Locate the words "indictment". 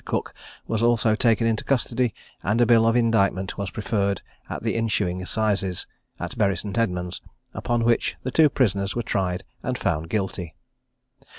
2.95-3.55